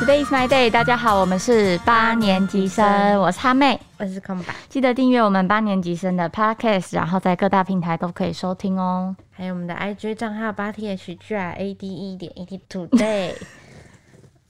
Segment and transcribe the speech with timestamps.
[0.00, 9.14] Today is my day，大家好，我们是八年级生，我是哈妹，我是空白，记得订阅我们八年级生的 Podcast，然后在各大平台都可以收听哦。
[9.30, 13.34] 还有我们的 IG 账号八 T H G R A D E 点 E T Today，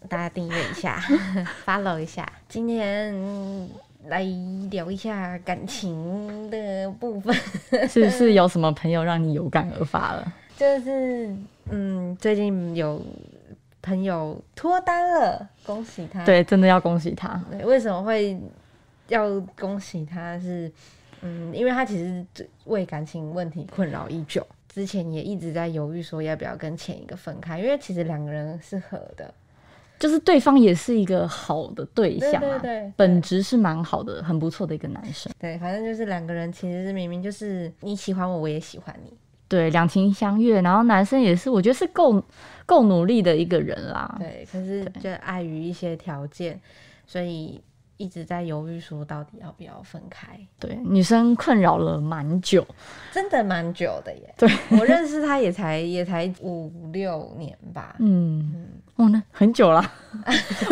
[0.09, 1.00] 大家订阅一下，
[1.64, 2.26] follow 一下。
[2.48, 3.14] 今天
[4.08, 4.26] 来
[4.70, 7.34] 聊一下感情的部分，
[7.88, 10.32] 是不是有什么朋友让你有感而发了？
[10.56, 11.34] 就是
[11.70, 13.01] 嗯，最近有
[13.84, 16.25] 朋友脱单了，恭喜他。
[16.25, 17.38] 对，真的要恭喜他。
[17.51, 18.41] 对，为什么会
[19.09, 20.38] 要恭喜他？
[20.41, 20.73] 是
[21.20, 22.25] 嗯，因为他其实
[22.65, 29.33] 为感情问题困扰已久，之前也一直在犹豫说要不要跟前一个分开，因为其实两个人是合的，
[29.98, 35.33] 就是对方也是一个好的对象啊，对对对本质是蛮好的，很不错的一个男生。
[35.39, 39.16] 对，反正就是两个人其实是明明就是你喜欢我，我也喜欢你，
[39.54, 42.20] 对，两情相悦，然后男生也是，我觉得是够
[42.66, 44.16] 够努力的一个人啦。
[44.18, 46.61] 对，可是就碍于一些条件，
[47.06, 47.62] 所以
[47.96, 52.66] 一直在犹豫说到底要不要分开，对，女生困扰了蛮久。
[53.12, 54.34] 真的蛮久的耶。
[54.36, 58.52] 对，我认识他也才也才五六年吧，嗯，
[58.97, 59.84] 哦，那很久了，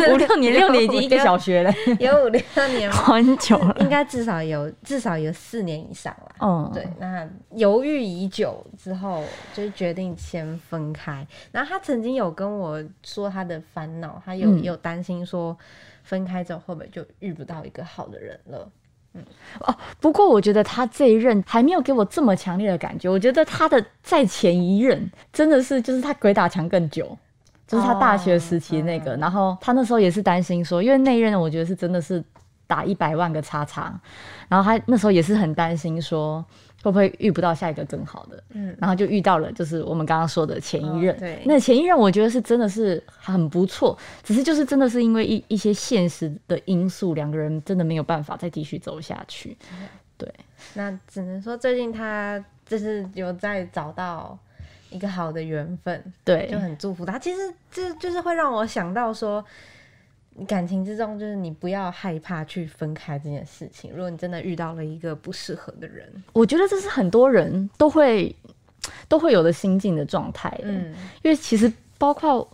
[0.09, 2.95] 五六年，六年已经一个小学了，有五六年吗？
[3.03, 3.75] 很久了。
[3.81, 6.35] 应该至少有至少有四年以上了。
[6.39, 9.21] 哦，对，那犹豫已久之后，
[9.53, 11.27] 就是决定先分开。
[11.51, 15.57] 然后他曾经有跟我说他的烦恼，他有、嗯有担心说
[16.03, 18.71] 分开之后会不会就遇不到一个好的人了。
[19.15, 19.23] 嗯
[19.59, 23.07] 哦不过我觉得他这一任还没有给我这么强烈的感觉。
[23.09, 27.15] 我觉得他的在前一任真的是，就是他鬼打墙更久，
[27.73, 29.15] 就是他大学时期那个。
[29.17, 32.23] 然后他那时候也是担心说，因为那一任我觉得是真的是
[32.67, 33.93] 打一百万个叉叉，
[34.47, 36.45] 然后他那时候也是很担心说。
[36.83, 38.43] 会不会遇不到下一个更好的？
[38.49, 41.15] 嗯，然后就遇到了，就是我们刚刚说的前一任。
[41.15, 49.57] 哦对那前一任我觉得是真的是很不错，只是就是真的是因为一一些现实的因素，两个人真的没有办法再继续走下去。
[50.17, 50.29] 对，
[50.73, 54.37] 那只能说最近他就是有在找到
[54.93, 57.17] 一个好的缘分，对，就很祝福他。
[57.17, 59.43] 其实这就是会让我想到说，
[60.47, 63.91] 感情之中就是你不要害怕去分开这件事情。
[63.91, 68.35] 如果你真的遇到了一个不适合的人，我觉得这是很多人都会
[69.07, 70.55] 都会有的心境的状态。
[70.63, 72.47] 嗯，嗯，因为其实包括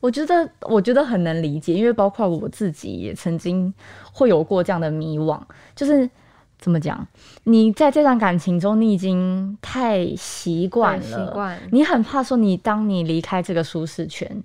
[0.00, 3.72] 我觉得，我觉得很能理解，因为包括我自己也曾经
[4.12, 5.40] 会有过这样的迷惘，
[5.74, 6.08] 就是。
[6.58, 7.06] 怎么讲？
[7.44, 14.42] 你在这段感情中，你已经太习惯了，习惯你很怕说，你当你离开这个舒适圈，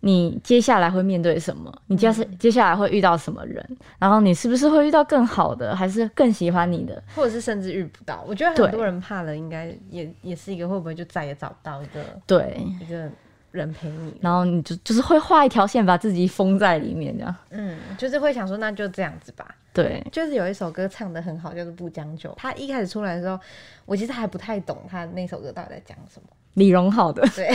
[0.00, 1.72] 你接下来会面对什么？
[1.86, 3.66] 你接下、嗯接下来会遇到什么人？
[3.98, 7.02] 然后你是不是会遇到更好的，还是更喜欢你的？
[7.14, 8.22] 或者是甚至遇不到。
[8.28, 13.10] 我觉得很多人怕了，应该也也是一个会不会就再也找不到一个对，一个
[13.56, 14.14] 人陪你。
[14.20, 17.34] 然后你就就是会画一条线，把自己封在里面，这样。
[17.50, 19.46] 嗯，就是会想说那就这样子吧。
[19.72, 22.30] 对，就是有一首歌唱的很好，叫做《不将就》。
[22.36, 23.38] 他一开始出来的时候，
[23.84, 26.28] 我其实还不太懂他那首歌到底在讲什么。
[26.54, 27.48] 李荣浩的对，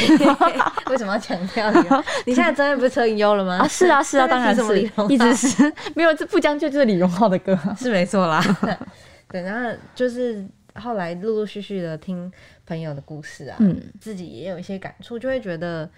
[0.92, 1.80] 为什么要强调你？
[2.28, 3.58] 你现在真的不是车银优了吗？
[3.58, 7.76] 啊，是啊，是啊，当然是李荣，一直是没有，这不将就就是李荣浩的歌啊。
[7.80, 8.40] 是没错啦。
[9.28, 10.46] 对，然后就是
[10.76, 12.32] 后来陆陆续续的听
[12.66, 15.90] 朋友的故事啊，嗯，自己也有一些感触，就会觉得，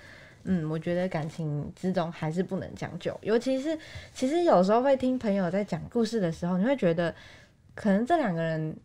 [0.43, 3.77] 嗯，我觉得感情之中还是不能将就，尤其是
[4.13, 7.13] 其实有时候会听朋友在讲故事的时候，你会觉得
[7.75, 8.75] 可能这两个人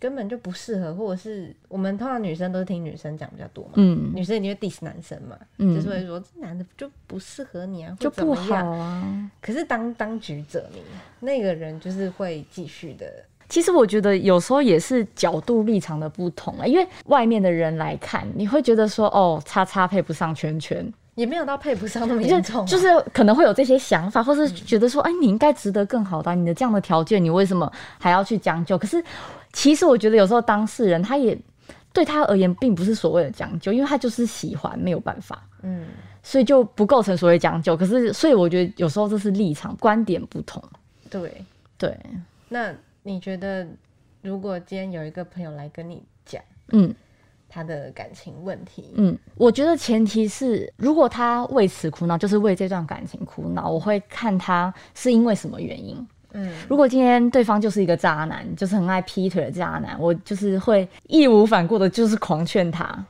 [0.00, 3.72] 根本就不适合，或者是我们通常女生都是听女生讲比较多嘛。
[3.76, 9.30] 嗯，女生一定会 diss 男生嘛，嗯就是会说这男的就不适合你啊，就不好啊。
[9.40, 10.80] 可是当当局者迷，
[11.20, 28.76] 那个人就是会继续的，其实我觉得有时候也是角度立场的不同啊，因为外面的人来看，你会觉得说，哦，叉叉配不上圈圈，也没有到配不上那么就严重啊、就是可能会有这些想法，或是觉得说，哎，你应该值得更好的啊、你的这样的条件，你为什么还要去将就？
[28.76, 29.02] 可是
[29.52, 31.36] 其实我觉得有时候当事人他也
[31.92, 35.42] 对他而言并不是所谓的将就，因为他就是喜欢，没有办法。
[35.62, 35.86] 嗯，
[36.22, 37.74] 所以就不构成所谓将就。
[37.74, 40.62] 可是，所以我觉得有时候这是立场观点不同。
[41.08, 41.32] 对。
[41.78, 41.96] 对，
[42.48, 42.74] 那
[43.08, 43.66] 你觉得，
[44.20, 46.94] 如果今天有一个朋友来跟你讲嗯
[47.48, 56.06] 他的感情问题，嗯，我觉得前提是，如果他为此苦恼，就是为这段感情苦恼，我会看他是因为什么原因。
[56.32, 63.02] 嗯，如果今天对方就是一个渣男，就是很爱劈腿的渣男，我就是会义无反顾的，就是狂劝他。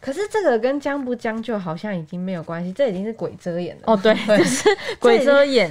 [0.00, 3.82] 可是这个跟将不将就好像已经没有关系，这已经是鬼遮眼了。
[3.86, 5.70] 哦，对， 就是鬼遮眼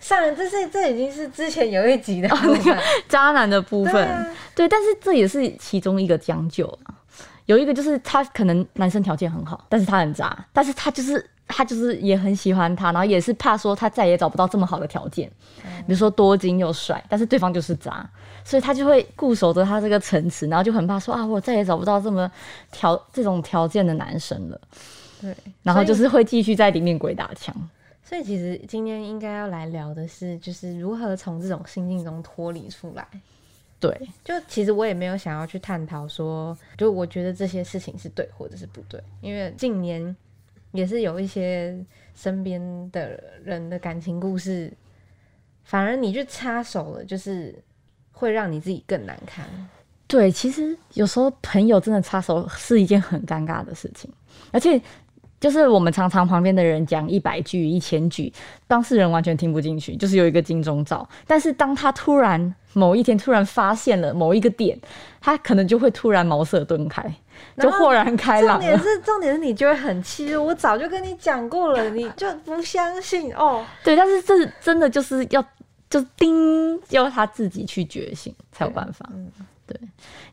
[0.00, 2.78] 上这是这已经是之前有一集的那个，
[3.08, 3.94] 渣男的部分。
[3.94, 6.94] 对啊对，但是这也是其中一个将就啊。
[7.46, 15.30] 有一个就是他可能男生条件很好，但是他很渣，但是他就是他就是也很喜欢他，然后也是怕说他再也找不到这么好的条件，
[15.86, 18.08] 比如说多金又帅，但是对方就是渣，
[18.44, 22.30] 所以他就会固守着他这个层次，然后就很怕说啊，我再也找不到这么
[22.70, 24.60] 条这种条件的男生了，
[25.20, 27.54] 对，然后就是会继续在里面鬼打墙。
[28.04, 33.04] 所以其实今天应该要来聊的是，就是如何从这种心境中脱离出来。
[33.80, 40.16] 对，就其实我也没有想要去探讨说，就我觉得这些事情是对或者是不对，因为近年
[40.76, 41.76] 也是有一些
[42.14, 44.72] 身边的人的感情故事，
[45.64, 47.54] 反而你去插手了，就是
[48.12, 49.44] 会让你自己更难堪。
[50.06, 54.10] 对，其实有时候朋友真的插手是一件很尴尬的事情，
[54.52, 54.80] 而且。
[55.38, 58.32] 就是我们常常旁边的人讲一百句、一千句，
[58.66, 61.06] 当事人完全听不进去，就是有一个金钟罩。
[61.26, 64.76] 但是当他突然某一天突然发现了某一个点，
[65.20, 67.04] 他可能就会突然茅塞顿开，
[67.58, 68.60] 就豁然开朗。
[68.60, 73.64] 重点是，重点是你就会很气，我早就跟你讲过了，你就不相信哦。
[73.84, 75.44] 对，但是这真的就是要
[75.88, 79.08] 就叮，要他自己去觉醒才有办法。
[79.12, 79.30] 嗯
[79.68, 79.76] 对，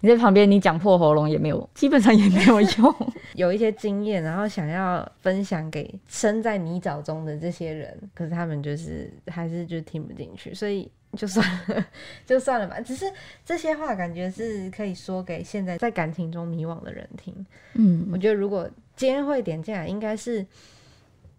[0.02, 2.96] 你在旁边，你讲破喉咙也没有，基本上也没有用。
[3.34, 11.86] 有一些经验，然后想要分享给身在泥沼中的这些人，可是他们就是还是就听不进去，所以就算了，
[12.26, 12.80] 就算了吧。
[12.82, 13.06] 只是
[13.46, 17.46] 这些话感觉是可以说给现在在感情中迷惘的人听。
[17.74, 20.46] 嗯，我觉得如果今天会点进来，应该是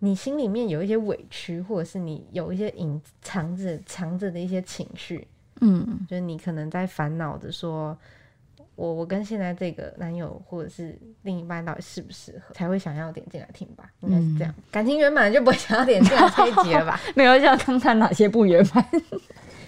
[0.01, 5.27] 你心里面有一些委屈，或者是你有一些隐藏着藏着的一些情绪。
[5.61, 7.97] 嗯，就是你可能在烦恼着说，
[8.75, 13.89] 我我跟现在这个男友或者是另一半到底适不适合，才会想要点进来听吧？
[14.01, 17.01] 应该是这样，感情圆满就不会想要点进来这一集了吧？
[17.15, 18.85] 没有，想看看哪些不圆满。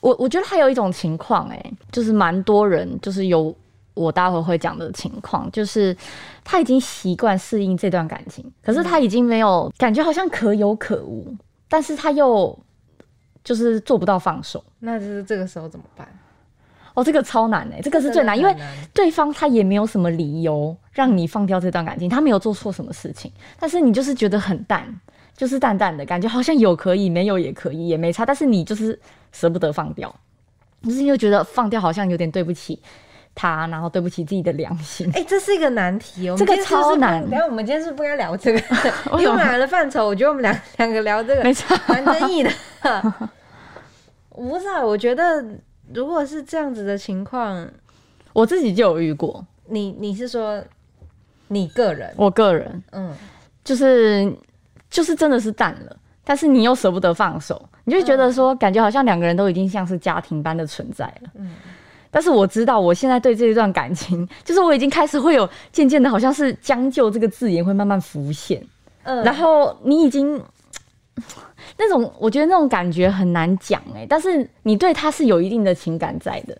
[0.06, 3.54] 我我觉得还有一种情况，哎，就是蛮多人就是有
[3.94, 5.96] 我待会会讲的情况，就是
[6.44, 11.34] 他已经习惯适应这段感情，可是他已经没有感觉，好像可有可无，
[11.68, 12.56] 但是他又。
[13.46, 16.08] 就是做不到放手，那就是这个时候怎么办？
[16.94, 18.52] 哦，这个超难哎，这个是最难，因为
[18.92, 24.92] 对方他也没有什么理由让你放掉这段感情，他没有做错什么事情，但是你就是觉得很淡，
[25.36, 28.98] 就是淡淡的感觉，好像有可以，没有也可以，也没差，但是你就是
[29.32, 30.14] 舍不得放掉，
[30.82, 32.80] 就是又觉得放掉好像有点对不起
[33.34, 35.10] 他，然后对不起自己的良心。
[35.14, 37.20] 哎，这是一个难题哦，这个超难。
[37.28, 38.58] 等下我们今天是不该聊这个，
[39.18, 42.50] 因为我们俩的范畴，我觉得我们两两个聊这个 没错，蛮争议的。
[44.30, 45.44] 不是啊，我觉得
[45.92, 47.68] 如果是这样子的情况，
[48.32, 49.44] 我自己就有遇过。
[49.68, 50.62] 你你是说
[51.48, 52.14] 你个人？
[52.16, 53.14] 我个人，嗯，
[53.64, 54.30] 就是
[54.90, 61.30] 就是真的是淡了，但是你又舍不得放手，你就觉得说，感觉好像两个人都已经像是家庭般的存在了。
[61.34, 61.54] 嗯，
[62.10, 68.62] 但是我知道，我现在对这一段感情， 就是我已经开始会有渐渐的，好像是将就这个字眼会慢慢浮现。
[69.02, 70.42] 嗯，然后你已经。
[71.78, 76.54] 那种我觉得那种感觉很难讲哎，但是你对他是有一定的情感在的，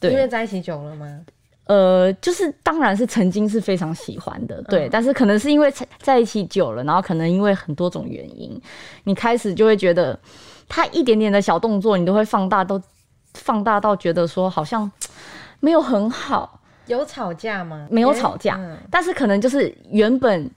[0.00, 1.20] 对，因为在一起久了吗？
[1.66, 8.60] 呃，就是当然是曾经是非常喜欢的，对，但是可能是因为在一起久了，然后可能因为很多种原因，
[9.04, 10.18] 你开始就会觉得
[10.68, 12.80] 他一点点的小动作，你都会放大，都
[13.34, 14.90] 放大到觉得说好像
[15.60, 16.60] 没有很好。
[16.86, 17.86] 有吵架吗？
[17.90, 20.50] 没有吵架，但是可能就是原本。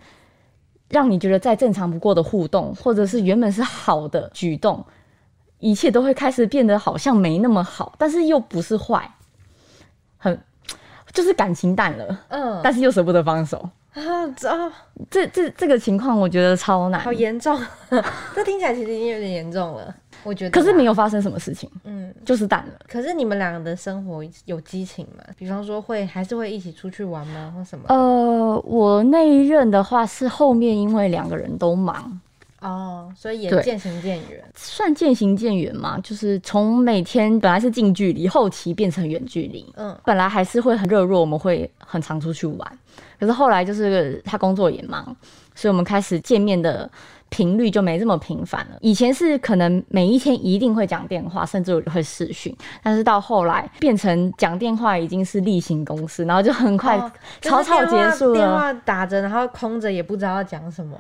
[0.90, 4.86] 让你觉得再正常不过的互动，或者是原本是好的举动，
[5.60, 9.17] 一切都会开始变得好像没那么好，但是又不是坏，很
[11.18, 13.58] 就是感情淡了，嗯，但是又舍不得放手
[13.96, 14.28] 啊，
[15.10, 17.60] 这这这这个情况我觉得超难，好严重，
[18.36, 19.92] 这听起来其实已经有点严重了。
[20.24, 22.74] 我觉得，可是没有发生什么事情，嗯，就是淡了。
[22.88, 25.24] 可是你们两个的生活有激情吗？
[25.36, 27.86] 比方说会还是会一起出去玩吗，或什么？
[27.88, 32.20] 呃，我那一任的话是后面因为两个人都忙
[32.62, 36.00] 哦，所以也渐行渐远，算渐行渐远嘛。
[36.00, 39.66] 就是从每天本来是近距离，后期变成远距离。
[39.76, 42.80] 嗯，本来还是会很热络，我们会很常出去玩。
[43.20, 45.04] 可是后来就是他工作也忙，
[45.56, 46.90] 所以我们开始见面的。
[47.30, 48.78] 频率就没这么频繁了。
[48.80, 56.98] 以前是可能每一天一定会讲电话，甚至会视讯，但是到后来变成讲电话已经是例行公事，然后就很快
[57.42, 58.34] 草草结束了。
[58.34, 60.98] 电话打着，然后空着，也不知道要讲什么。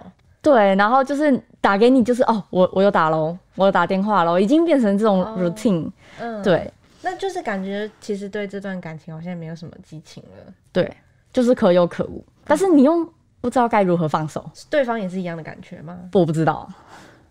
[0.51, 5.91] 对，然后就是打给你，就是哦，我我有打喽，我有打电话喽，已经变成这种 routine。
[6.19, 10.53] 嗯，对，那就是感觉其实对这段感情好像没有什么激情了。
[10.71, 10.91] 对，
[11.33, 13.07] 就是可有可无，但是你又。
[13.39, 15.95] 不知道该如何放手，对方也是一样的感觉吗？
[16.11, 16.67] 我不知道。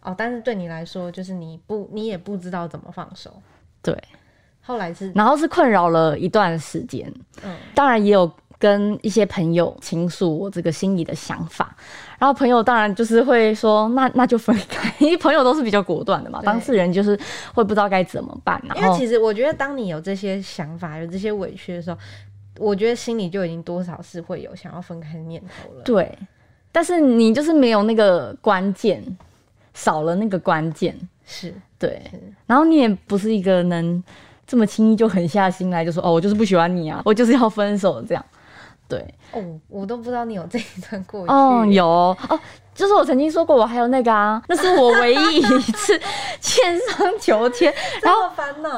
[0.02, 3.30] 哦，但是对你来说，就是你不，你也不知道怎么放手。
[3.82, 4.00] 对，
[4.62, 7.12] 后来是，然后是困扰了一段时间。
[7.42, 11.76] 嗯，当然也有跟一些朋友倾诉我这个心里的想法，
[12.18, 17.18] 然后朋友当然就是会说，那那就分开，因为朋友都是比较果断的嘛，当事人就是
[17.52, 21.98] 会不知道该怎么办，因为其实我觉得，当你有这些想法、有这些委屈的时候，
[22.58, 25.82] 我觉得心里就已经多少是会有想要分开的念头了。
[25.82, 26.18] 对，
[26.72, 29.04] 但是你就是没有那个关键，
[29.75, 32.00] 少了那个关键，是，对。
[32.10, 34.02] 是，然后你也不是一个能
[34.46, 38.25] 这么轻易就狠下心来就说哦，我就是不喜欢你啊，我就是要分手这样。
[38.88, 41.33] 对，哦，我都不知道你有这一段过去。
[41.33, 42.40] 哦，有哦，
[42.75, 46.00] 就是我曾经说过，我还有那个啊，那是我唯一一次
[46.40, 48.21] 线上求签，然后。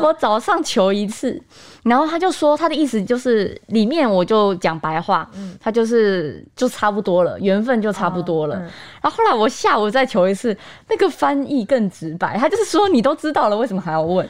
[0.00, 1.41] 我早上求一次，
[1.83, 5.29] 然后他就说他的意思就是里面我就讲白话，
[5.61, 8.57] 他就是就差不多了，缘分就差不多了。
[8.57, 10.57] 嗯然后后来我下午再求一次，
[10.88, 14.27] 那个翻译更直白，他就是说你都知道了，为什么还要问？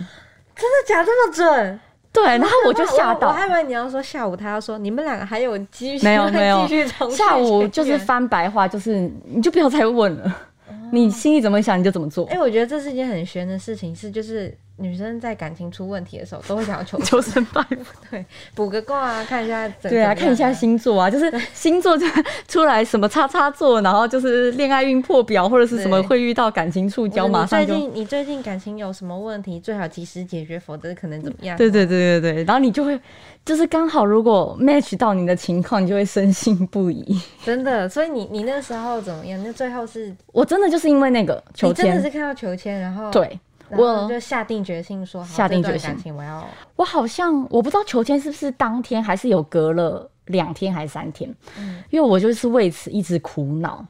[0.54, 1.80] 真的假这么准？
[2.12, 3.28] 对，然后我就吓到。
[3.28, 6.66] 我我，还以为你要说下午他要说你们两个还有继续没有 没有。
[6.66, 10.36] 继续重下午就是翻白话，就是你就不要再问了，
[10.90, 12.26] 你心里怎么想你就怎么做。
[12.26, 17.76] 哎、，我觉得这是一件很玄的事情，是就是女生在感情出问题的时候，都会想要求 求神拜佛。
[18.10, 22.06] 对补个卦啊，看一下整对啊，看一下星座啊，就是星座就
[22.46, 27.74] 出来什么叉叉座，然后就是恋爱运破表或者是什么会遇到感情触礁，马上就。
[27.74, 31.56] 最近你最近感情有什么问题，最好及时解决，否则可能怎么样？
[31.56, 32.98] 对对对对对，然后你就会，
[33.44, 37.20] 就是刚好如果 match 到你的情况，你就会深信不疑。
[37.44, 37.88] 真的。
[37.88, 39.42] 所以你你那时候怎么样？
[39.44, 43.38] 那最后是我真的就是因为那个求签你真的是，看到求签，然后，对
[43.70, 46.46] 我就下定决心说，好下定决心感情我要。
[46.76, 51.82] 我好像我不知道求签是不是当天还是有隔了两天还是三天，嗯。
[51.90, 53.84] 因为我就是为此一直苦恼，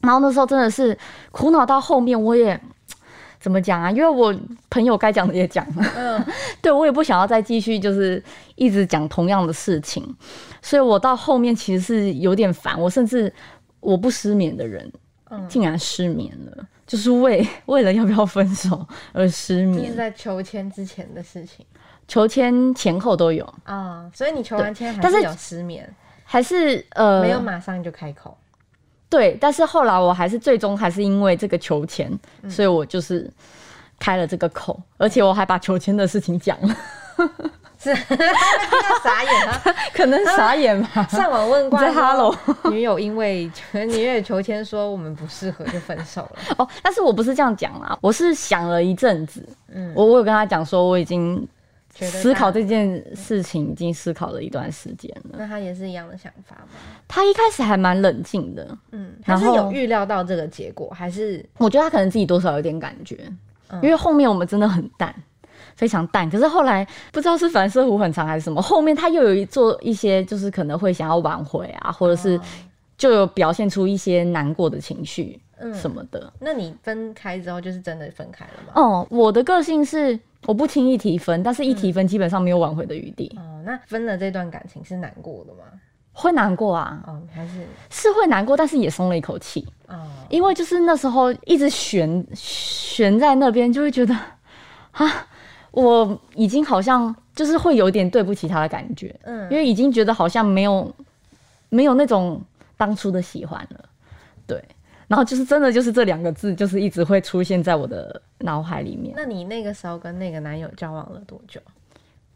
[0.00, 0.96] 然后那时候真的是
[1.30, 2.60] 苦恼到后面我也
[3.38, 3.90] 怎么讲啊？
[3.90, 4.34] 因为我
[4.68, 6.26] 朋友该讲的也讲了，嗯，
[6.60, 8.22] 对我也不想要再继续就是
[8.54, 10.04] 一直讲同样的事情，
[10.60, 13.32] 所以我到后面其实是有点烦，我甚至
[13.80, 14.92] 我不失眠的人，
[15.30, 15.48] 嗯。
[15.48, 21.64] 竟然失眠了，就是为 为了要不要分手而失这眠是，在求签之前的事情
[22.08, 24.10] 求签前后都有，啊。
[24.12, 25.88] 所以你求完签还是是有失眠，
[26.24, 28.36] 还是呃没有马上就开口。
[29.08, 32.10] 对，但是后来我还是最终还是因为这个求签，
[32.48, 33.30] 所以我就是
[33.96, 36.76] 开了这个口，而且我还把求签的事情讲了，
[37.82, 37.94] 是，
[39.02, 39.62] 傻眼啊！
[39.94, 41.02] 可能傻眼吧。
[41.10, 42.36] 上网问卦在说 Hello
[42.70, 46.54] 女友因为女友求签说我们不适合就分手了。
[46.58, 51.46] 哦，但是我不是这样讲啦，我是想了一阵子，嗯，我我有跟他讲说我已经
[51.94, 55.36] 思考他这件事情已经思考了一段时间了。
[55.38, 56.78] 那他也是一样的想法吗？
[57.08, 63.18] 他一开始还蛮冷静的，嗯，他是有预料到这个结果，还是我觉得他可能自己多少有点感觉，
[63.70, 65.14] 嗯因为后面我们真的很淡，
[65.76, 66.28] 非常淡。
[66.30, 72.40] 可是后来不知道是反射弧很长还是什么，后面他又有一做一些，就是可能会想要挽回啊，或者是哦
[72.96, 76.32] 就有表现出一些难过的情绪嗯什么的。
[76.38, 78.72] 那你分开之后就是真的分开了吗？
[78.74, 85.60] 哦，我的个性是我不轻易提分，但是一提分基本上没有挽回的余地，哦，那分了这段感情是难过的吗？
[86.12, 89.66] 会难过啊，哦，还是是会难过，但是也松了一口气。
[89.86, 94.14] 哦，因为就是那时候一直悬悬在那边，就会觉得
[94.90, 95.26] 啊，
[95.70, 100.94] 我已经好像就是会有点对不起他的感觉，嗯因为已经觉得好像没有
[101.68, 102.42] 没有那种
[102.76, 103.84] 当初的喜欢了，
[104.46, 104.62] 对。
[105.08, 109.12] 然后就是真的就是这两个字，就是一直会出现在我的脑海里面。
[109.16, 111.60] 那你那个时候跟那个男友交往了多久？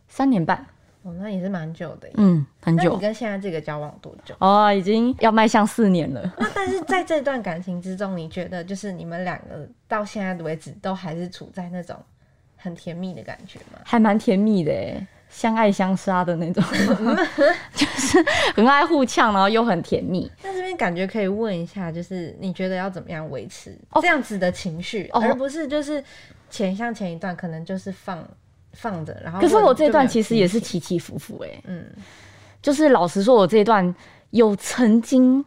[0.08, 0.66] 三年半，
[1.02, 2.08] 哦，那也是蛮久的。
[2.14, 4.34] 嗯，很久那你跟现在这个交往多久？
[4.40, 6.20] 哦，已经要迈向四年了。
[6.36, 11.96] 那但是在这段感情之中，你觉得就是你们两个到现在为止都还是处在那种
[12.64, 13.78] 很甜蜜的感觉吗？
[13.84, 16.64] 还蛮甜蜜的诶，相爱相杀的那种，
[17.76, 18.24] 就是
[18.56, 20.30] 很爱互呛，然后又很甜蜜。
[20.42, 26.02] 那这边感觉可以问一下，就是你觉得要怎么样维持哦这样子的情绪，哦而不是就是
[26.48, 28.26] 前像前一段可能就是放
[28.72, 31.84] 放着，然后可是我这段其实也是起起伏伏诶，嗯，
[32.62, 33.94] 就是老实说，我这一段
[34.30, 35.44] 有曾经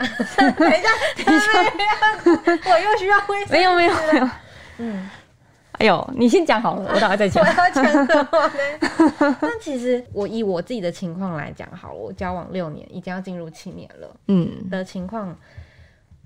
[0.00, 4.28] 等一下，等一下，我又需要回没有没有没有，
[4.78, 5.10] 嗯，
[5.72, 7.48] 哎呦，你先讲好了，我等下再讲我。
[7.48, 9.36] 要讲什么呢？
[9.40, 14.16] 但其实我以我自己的情况来讲好了，我交往六年，已经要进入七年了。
[14.28, 15.36] 嗯，的情况，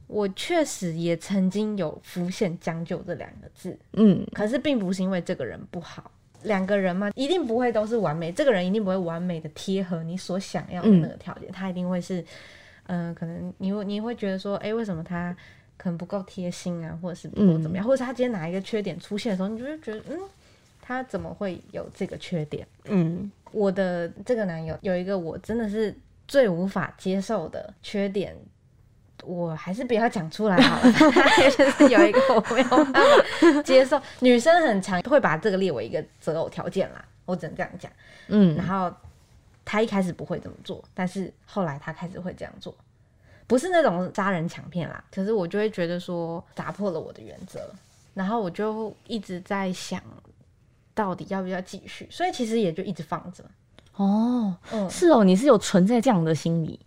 [0.06, 6.10] 我确实也曾经有浮现“将就”这两个字，嗯，可是并不是因为这个人不好。
[6.42, 12.22] 两个人嘛，一定不会都是完美，这个人一定不会完美的贴合你所想要的那个条件，他一定会是，
[12.86, 15.36] 嗯、可能你会你会觉得说，哎、为什么他
[15.76, 20.18] 可能不够贴心啊，或者是不够怎么样，或者是他今天哪一个缺点出现的时候，你就会觉得，嗯，
[20.80, 22.66] 他怎么会有这个缺点？
[22.84, 25.94] 嗯，我的这个男友有一个我真的是
[26.28, 28.36] 最无法接受的缺点，
[29.24, 30.92] 我还是不要讲出来好了。
[31.10, 37.90] 他就是有一个我没有办法接受，女生很常会把这个列为一个择偶条件啦，我只能这样讲。
[38.28, 38.94] 嗯，然后
[39.64, 42.74] 他一开始不会这么做，但是后来他开始会这样做，
[43.46, 47.60] 不是那种杀人抢骗啦，可是我就会觉得说打破了我的原则，
[48.12, 50.02] 然后我就一直在想，
[50.94, 53.44] 到底要不要继续，所以其实也就一直放着。
[53.96, 56.78] 哦，嗯，是哦，你是有存在这样的心理，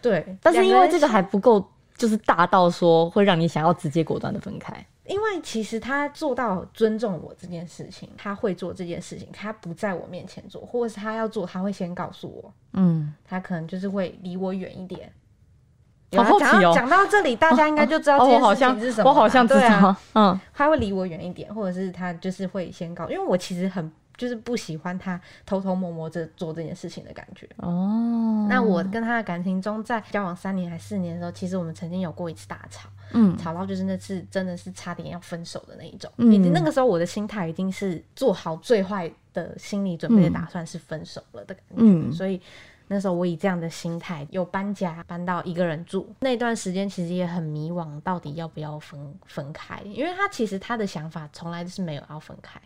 [0.00, 1.66] 对，但是因为这个还不够，
[2.02, 4.74] 就是大到说会让你想要直接果断的分开。
[5.06, 15.12] 因为其实他做到尊重我这件事情，他会做这件事情，他不在我面前做，或者是他要做，他会先告诉我，嗯，他可能就是会离我远一点。
[16.16, 23.88] 好好奇哦讲到到这里，大家应该就知道哦，这件我好像事情是什么啦、我好像知道，嗯他会离我远一点，或者是他就是会先告，因为我其实很
[24.22, 27.44] 就是不喜欢他偷偷摸摸着做这件事情的感觉。
[27.56, 36.08] 哦，那我跟他的感情中，在交往三年还四年的时候，其实我们曾经有过一次大吵，嗯吵到就是那次真的是差点要分手的那一种。
[36.18, 41.74] 嗯已经那个时候我的心态已经是做好最坏的心理准备的打算，是分手了的感觉。
[41.78, 42.40] 嗯所以
[42.86, 49.80] 那时候我以这样的心态，有搬家搬到一个人住，那段时间其实也很迷惘，到底要不要分分开？
[49.82, 52.60] 因为他其实他的想法从来就是没有要分开。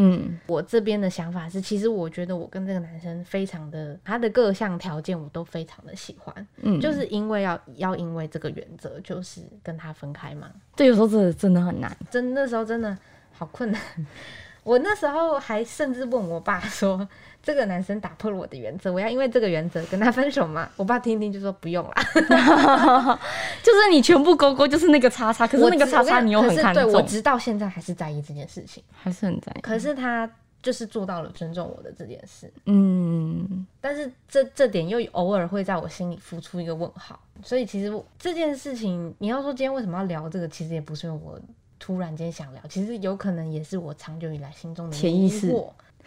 [0.00, 10.48] 嗯我这边的想法是，其实我觉得我跟这个男生非常的，他的各项条件我都非常的喜欢，嗯，就是因为要要因为这个原则，就是跟他分开嘛。
[10.76, 11.96] 对有时候真的真的很难。
[12.10, 12.96] 真那时候真的
[13.32, 13.80] 好困难。
[14.62, 17.08] 我那时候还甚至问我爸说
[17.48, 21.94] ：“这个男生打破了我的原则，我要因为这个原则跟他分手吗？” 我爸听听就说：“不用啦。
[23.64, 28.84] 就是你全部勾勾就是那个叉叉，可是我那个叉叉你又很看对我重，直到现在还是在意这件事情。
[28.92, 29.60] 还是很在意。
[29.62, 37.18] 可是他就是做到了尊重我的这件事，嗯但是这这点又偶尔会在我心里浮出一个问号。
[37.42, 41.40] 所以其实我这件事情，你要说今天为什么要聊这个，其实也不是因为我
[41.78, 45.50] 突然间想聊，其实有可能也是我长久以来心中的潜意识。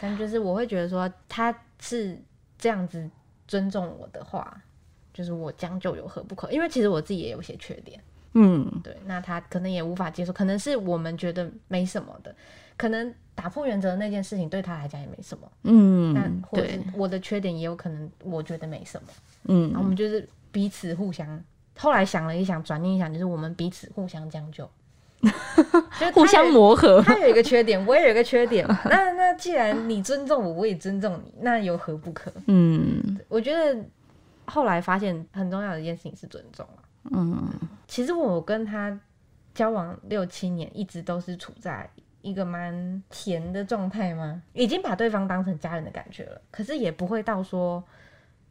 [0.02, 2.20] 但就是我会觉得说，他是
[2.58, 3.08] 这样子
[3.46, 4.60] 尊重我的话，
[5.14, 6.50] 就是我将就有何不可？
[6.50, 8.02] 因为其实我自己也有一些缺点。
[8.34, 12.34] 嗯对，那他可能也无法接受，可能是我们觉得没什么的，
[12.76, 19.08] 可能打破原则那件事情对他来讲也没什么，那嗯，或者是，我的缺点也有可能我觉得没什么，
[19.44, 21.40] 然后我嗯们就是彼此互相。
[21.76, 24.68] 后来想了一想，转念一想，就是我们彼此互相将就，
[26.12, 27.00] 互相磨合。
[27.06, 32.32] 他有一个缺点，我也有一个缺点， 那那既然你尊重我，我也尊重你，那有何不可？
[32.46, 33.84] 嗯我觉得
[34.46, 36.82] 后来发现很重要的一件事情是尊重啊。
[37.10, 37.48] 嗯
[37.86, 38.98] 其实我跟他
[39.54, 41.88] 交往六七年，一直都是处在
[42.22, 44.42] 一个蛮甜的状态吗？
[44.52, 47.82] 已经把对方当成家人的感觉了，可是也不会到说。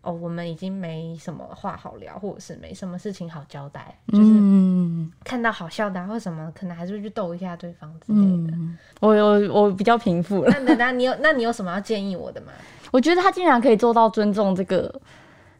[0.01, 8.57] 哦，我们已经没什么话好聊，或者是没什么事情好交代，就是嗯看到好笑的、啊、或什么，可能还是会去逗一下对方之类的。
[8.57, 10.49] 嗯，我有我比较平复了。
[10.51, 12.51] 那那那你有那你有什么要建议我的吗？
[12.91, 14.93] 我觉得他竟然可以做到尊重这个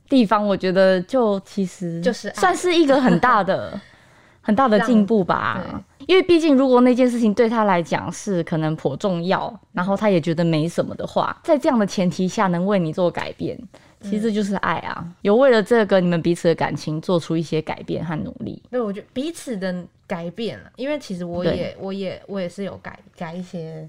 [0.10, 3.80] 地方，我觉得就其实就是算是一个很大的
[4.42, 5.84] 很大的进步吧。
[6.08, 13.58] 因为毕竟如果那件事情对他来讲是可能颇重要，然后他也觉得没什么的话，在这样的前提下能为你做改变，
[14.04, 15.06] 其实这就是爱啊！
[15.22, 18.62] 有为了这个你们彼此的感情做出一些改变和努力。
[18.72, 23.88] 对，我觉得彼此的改变了，因为其实我也我也我也是有改改一些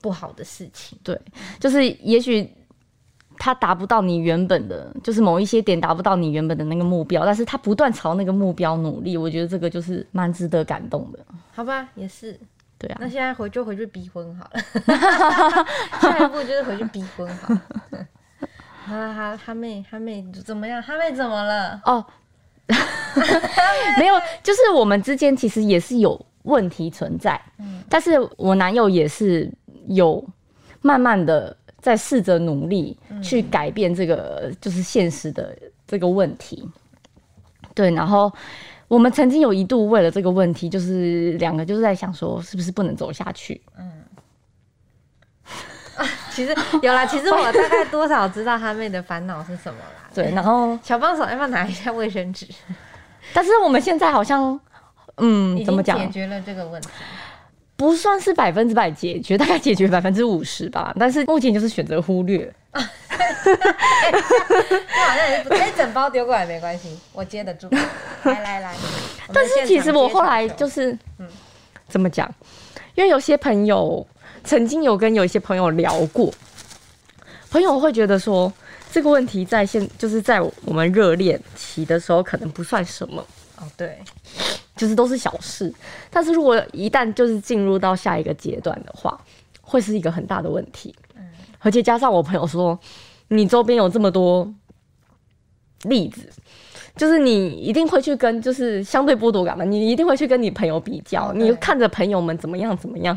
[0.00, 0.98] 不好的事情。
[1.02, 1.20] 对，
[1.58, 2.48] 就是也许
[3.36, 11.18] 他达不到你原本的，就是某一些点达不到你原本的那个目标，但是他不断朝那个目标努力，我觉得这个就是蛮值得感动的。
[11.52, 12.38] 好吧，也是。
[12.78, 14.60] 对啊那，现在回就回去逼婚好了，
[16.02, 18.06] 下一步就是回去逼婚好了。
[18.84, 20.82] 哈哈，哈妹哈妹怎么样？
[20.82, 21.80] 哈妹怎么了？
[21.84, 22.04] 哦，
[23.98, 29.50] 没有，就是我们之间其实也是有问题存在，嗯但是我男友也是
[29.86, 30.24] 有
[30.80, 36.68] 慢慢的在试着努力嗯去改变这个就是现实的这个问题。
[37.74, 38.32] 对，然后
[38.88, 43.60] 我们曾经有一度为了这个问题，就是两个就是在想说，是不是不能走下去？
[46.34, 50.08] 其实有啦，其实我大概多少知道他妹的烦恼是什么啦。
[50.14, 52.46] 对，然后小帮手要不要拿一下卫生纸？
[53.32, 54.58] 但是我们现在好像，
[55.16, 55.98] 嗯，怎么讲？
[55.98, 56.88] 解决了这个问题。
[57.76, 60.94] 不算是百分之百解决，大概解决百分之五十吧。
[60.98, 62.52] 但是目前就是选择忽略。
[62.72, 62.80] 这
[65.04, 67.68] 好像也是不，这整包丢过来没关系，我接得住。
[68.22, 68.74] 来来来，
[69.32, 71.26] 但是其实我后来就是嗯，
[71.88, 72.32] 怎么讲？
[72.94, 74.06] 因为有些朋友
[74.44, 76.32] 曾经有跟有一些朋友聊过，
[77.50, 78.52] 朋友会觉得说
[78.90, 83.24] 这个问题在现就是在我们热恋期的时候可能不算什么，
[83.58, 83.98] 哦，对，
[84.76, 85.72] 就是都是小事，
[86.10, 89.18] 但是如果一旦就是进入到下一个阶段的话，
[89.60, 90.94] 会是一个很大的问题。
[91.16, 91.22] 嗯。
[91.60, 92.78] 而且加上我朋友说，
[93.28, 94.52] 你周边有这么多
[95.84, 96.28] 例子，
[96.96, 103.16] 就是你一定会去跟，就是相对剥夺感嘛，你一定会去跟你朋友比较，哦你看着朋友们怎么样怎么样，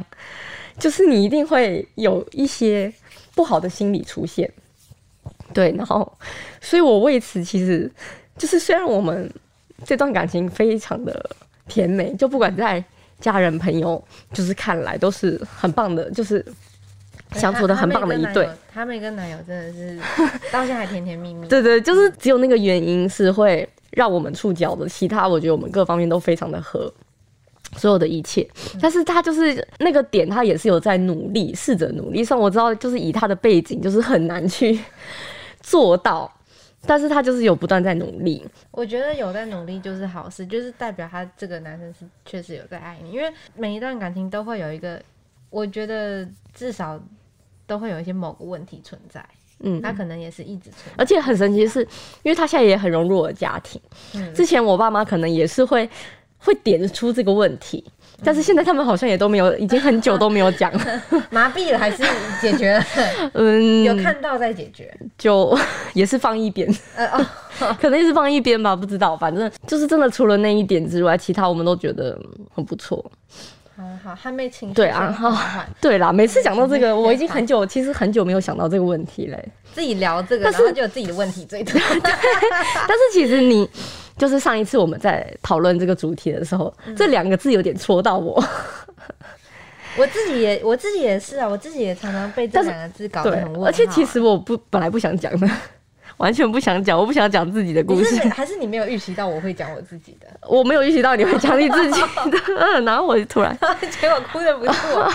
[0.78, 2.92] 就是你一定会有一些
[3.34, 4.52] 不好的心理出现。
[5.54, 6.12] 对，然后，
[6.60, 7.90] 所以我为此其实
[8.38, 9.32] 就是虽然我们
[9.86, 11.30] 这段感情非常的
[11.68, 12.84] 甜美，就不管在
[13.22, 16.46] 家人朋友就是看来都是很棒的，就是
[17.32, 18.50] 相处的很棒的一对。
[18.74, 19.98] 他们跟男友真的是
[20.52, 21.48] 到现在还甜甜蜜蜜。
[21.48, 26.94] 对对，就是只有那个原因是会让我们触礁的，其他我觉得我们各方面都非常的合。
[27.78, 28.48] 所有的一切，
[28.82, 32.24] 但是他就是那个点，他也是有在努力，试着努力。
[32.24, 34.80] 虽然我知道，就是以他的背景，就是很难去
[35.62, 36.32] 做到，
[36.86, 38.46] 但是他就是有不断在努力。
[38.72, 43.12] 我觉得有在努力就是好事，就是代表他这个男生是确实有在爱你。
[43.12, 45.02] 因为每一段感情都会有一个，
[45.50, 47.00] 我觉得至少
[47.68, 49.26] 都会有一些某个问题存在，
[49.60, 50.94] 嗯，他可能也是一直存在。
[50.98, 51.82] 而且很神奇的是，
[52.24, 53.82] 因为他现在也很融入我的家庭。
[54.14, 55.90] 嗯之前我爸妈可能也是会
[56.46, 57.84] 会点出这个问题，
[58.24, 61.02] 但是现在他们好像也都没有，已经很久都没有讲了。
[61.32, 62.04] 麻痹了还是
[62.40, 62.86] 解决了？
[63.34, 64.96] 嗯，有看到再解决。
[65.18, 65.58] 就
[65.94, 67.08] 也是放一边，呃
[67.60, 69.18] 哦，可能也是放一边吧，不知道。
[69.18, 72.18] 反正就是真的，除了那一点之外，其他我们都觉得
[72.54, 73.04] 很不错。
[73.76, 79.50] 好好，还没情绪对啊，缓好缓，对啦，每次讲到这个，我已经很久，其实很久没有想到这个问题嘞。
[79.74, 81.74] 自己聊这个，但是然后就有自己的问题最多。
[82.02, 83.70] 但是其实你
[84.18, 88.42] 就是上一次我们在讨论这个主题的时候，这两个字有点戳到我。
[89.98, 93.68] 我自己也，我自己也是啊，我自己也常常被这两个字搞得很问啊。
[93.68, 95.50] 而且其实我不本来不想讲的，
[96.18, 98.28] 完全不想讲，我不想讲自己的故事是。
[98.28, 103.58] 还是你没有预期到我会讲我自己的，我没有预习到你会讲你自己的，嗯， 然后我就突然，
[104.00, 105.10] 结果哭的不是我。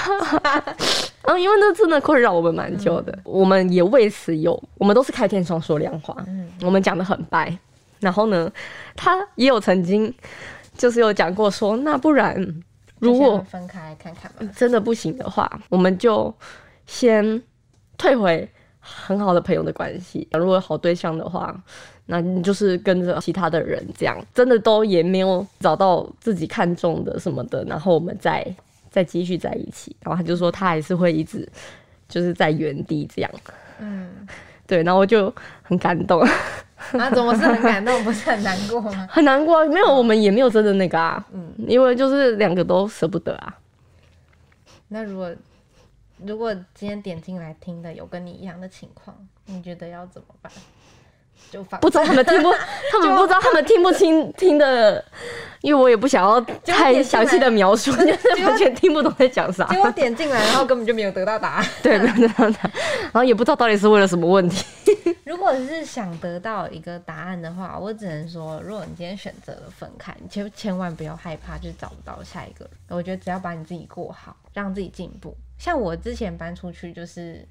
[1.25, 7.55] 嗯，因为那真的困扰我们蛮久的，我们也为此有，我们都是开天窗说亮话，嗯我们讲的很白。
[8.01, 8.51] 然后呢，
[8.97, 10.13] 他也有曾经
[10.77, 12.63] 就是有讲过说，那不然
[12.99, 16.35] 如果分开看看嘛，真的不行的话，我们就
[16.87, 17.43] 先
[17.97, 20.27] 退回很好的朋友的关系。
[20.33, 21.55] 如果有好对象的话，
[22.07, 28.45] 那你就是跟着其他的人这样，真的都也没有找到自己看中的什么的，然后我们再
[28.91, 29.95] 再继续在一起。
[30.01, 31.49] 然后他就说他还是会一直
[32.09, 33.31] 就是在原地这样。
[33.79, 34.27] 嗯，
[34.67, 35.33] 对，然后我就
[35.63, 36.21] 很感动，
[36.93, 39.07] 啊，怎么是很感动，不是很难过吗？
[39.11, 39.65] 很难过。
[39.69, 43.59] 没有，我们也没有真的那个啊，嗯，因为就是两个都舍不得啊。
[44.89, 45.35] 那如果
[46.25, 49.17] 如果今天点进来听的有跟你一样的情况，
[49.47, 50.53] 你觉得要怎么办？
[51.81, 52.51] 不知道他们听不，
[52.93, 55.05] 他们不知道他们听不清听的，
[55.63, 59.67] 因为我也不想要太详细的描述，就是完全听不懂在讲啥。
[59.67, 61.67] 结果点进来，然后根本就没有得到答案。
[61.83, 62.73] 对，没有得到答案，
[63.03, 64.65] 然后也不知道到底是为了什么问题。
[65.25, 72.73] 如果是想得到一个答案的话，我只能说，如果你今天选择了分开，你千千万不要害怕，就是找不到下一个人。
[72.89, 75.37] 我觉得只要把你自己过好，让自己进步。
[75.57, 77.47] 像我之前搬出去，就是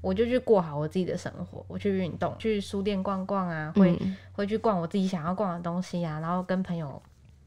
[0.00, 4.16] 我就去过好我自己的生活，我去运动，去书店逛逛啊，会、嗯。
[4.32, 7.00] 会去逛我自己想要逛的东西啊，然后跟朋友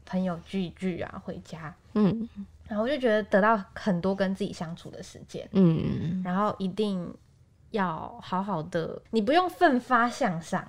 [0.06, 1.74] 朋友聚一聚啊，回家。
[1.94, 2.28] 嗯。
[2.68, 6.22] 然后我就觉得得到很多跟自己相处的时间，嗯。
[6.24, 7.12] 然后一定
[7.72, 10.66] 要好好的，你不用奋发向上，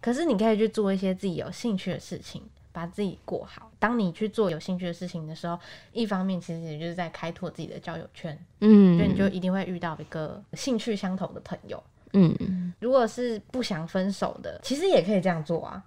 [0.00, 2.42] 可是你可以去做一些自己有兴趣的事情，
[2.74, 3.70] 把自己过好。
[3.78, 5.56] 当你去做有兴趣的事情的时候，
[5.92, 11.80] 一方面其实也就是在开拓自己的交友圈，嗯，所以你就一定会遇到一个兴趣相同的朋友。
[12.16, 15.82] 嗯如果是不想分手的，其实也可以这样做啊，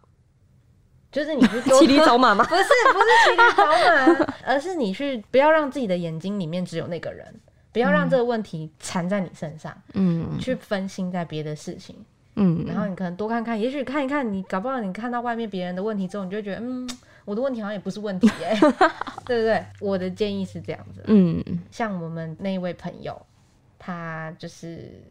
[1.12, 2.44] 就是你去 多骑驴找马吗？
[2.48, 7.34] 不是不是骑驴找马，而是你去不要让自己的眼睛里面只有那个人，
[7.72, 11.96] 不要让这个问题缠在你身上，嗯去分心在别的事情，
[12.38, 12.64] 嗯。
[12.66, 16.90] 然后你可能多看看，也许看一看，你搞不好你看到外面别人的问题之后，你就会觉得，嗯，
[17.26, 18.56] 我的问题好像也不是问题耶，
[19.26, 19.64] 对不对？
[19.82, 21.44] 我的建议是这样子，嗯。
[21.70, 23.20] 像我们那一位朋友，
[23.78, 25.04] 他就是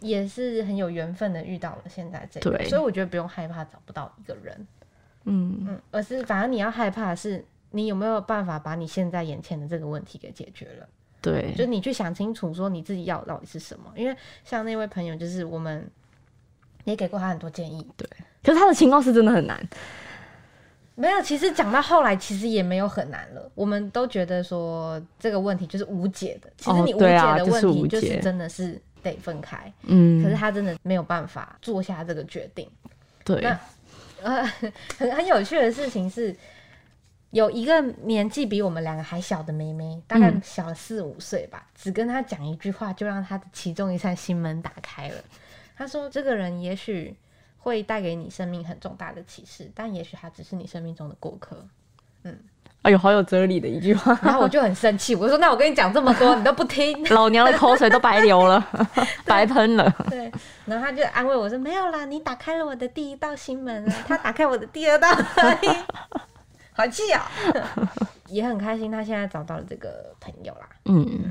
[0.00, 2.68] 也是很有缘分的遇到了现在这个，对。
[2.68, 4.66] 所以我觉得不用害怕找不到一个人，
[5.24, 5.66] 嗯。
[5.66, 10.88] 嗯，而是反而你要害怕的是你有没有办法把你现在眼前的这个问题给解决了，
[11.20, 15.86] 对，就你去想清楚说你自己要到底是什么，因为像那位朋友就是我们
[16.92, 18.08] 也给过他很多建议，对
[18.42, 19.58] 可是他的情况是真的很难。
[20.94, 23.50] 没有，其实讲到后来，其实也没有很难了。
[23.54, 26.50] 我们都觉得说这个问题就是无解的。
[26.56, 29.72] 其实你无解的问题就是真的是得分开。
[29.82, 30.22] 嗯。
[30.22, 32.68] 可是他真的没有办法做下这个决定。
[33.24, 33.40] 对。
[33.40, 33.60] 那
[34.20, 34.44] 呃，
[34.98, 36.34] 很很有趣的事情是，
[37.30, 45.14] 有一个年纪比我们两个还小的妹妹，大概小四五岁吧，只跟他讲一句话，就让他的其中一扇心门打开了。
[45.78, 47.16] 他说：“这个人也许。”
[47.60, 51.66] 会带给你生命很重大的启示，但也许他只是你生命中的过客。
[52.22, 52.38] 嗯，
[52.82, 54.16] 哎呦，好有哲理的一句话。
[54.22, 58.64] 然后我就很生气，我说：“那我跟你讲这么多，你都不听，老娘的口水都白流了，
[59.26, 60.32] 白喷了。”对。
[60.64, 65.08] 然后他就安慰我说：“没有啦，你打开了我的第一道心门啊，他打开我的第二道。
[66.72, 67.28] ”好气啊！
[68.28, 70.68] 也很开心，他现在找到了这个朋友啦。
[70.84, 71.30] 嗯。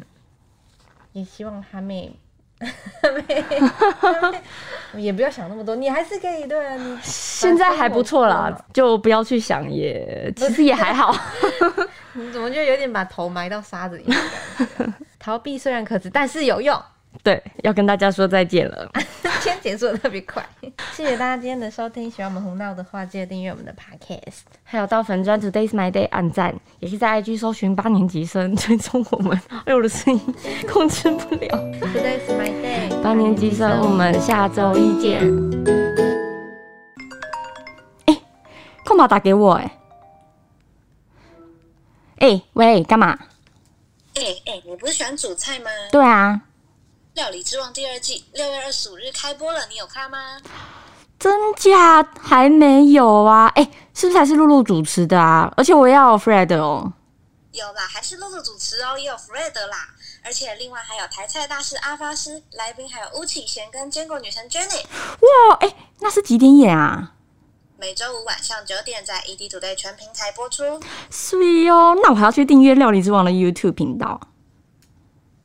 [1.13, 2.13] 也希望他妹。
[4.95, 6.75] 也不要想那么多，你还是可以对啊。
[6.75, 11.15] 你 现在还不错啦，就不要去想，也其实也还好。
[12.13, 14.17] 你怎么就有点把头埋到沙子里面？
[15.19, 16.81] 逃避虽然可耻，但是有用。
[17.23, 18.89] 对，要跟大家说再见了。
[19.41, 20.47] 今天结束的特别快，
[20.93, 22.09] 谢谢大家今天的收听。
[22.09, 29.39] 喜欢我们红道的话，记得订阅我们的 podcast，还有到粉专 Today's My Day 按赞，也是在 IG 搜寻八年级生追踪我们。
[29.65, 30.35] 哎，我的声音
[30.69, 31.47] 控制不了。
[31.79, 35.21] Today's My Day，八年级生，我们下周一见。
[38.05, 38.17] 哎，
[38.85, 39.71] 空宝打给我哎。
[42.19, 43.17] 哎喂，干嘛？
[44.15, 45.69] 哎哎，你不是喜欢煮菜吗？
[45.91, 46.41] 对啊。
[47.17, 50.37] 料理之王第二季六月二十五日开播了，你有看吗？
[51.17, 53.51] 真假还没有啊？
[53.55, 55.51] 哎，是不是还是露露主持的啊？
[55.57, 56.93] 而且我要 Fred 哦。
[57.53, 59.89] 有啦，还是露露主持哦，也有 Fred 啦。
[60.23, 64.83] 而且另外还有台菜大师阿发师，来宾还有巫启贤跟坚果女神 Jenny。
[64.83, 67.13] 哇，哎，那是几点演啊？
[67.79, 70.63] 每周五晚上九点在 ED Today 全平台播出。
[71.09, 71.35] 是
[71.69, 74.21] 哦，那我还要去订阅料理之王的 YouTube 频道。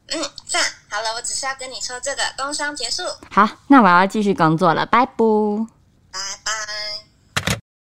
[0.09, 3.03] 嗯，算了，好了，我只需要跟你说这个，工伤结束。
[3.31, 5.15] 好，那我要继续工作了，拜拜。
[6.11, 7.12] 拜拜。